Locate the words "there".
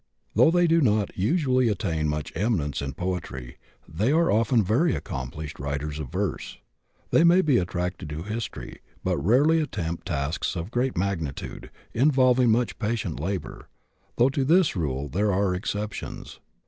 15.07-15.31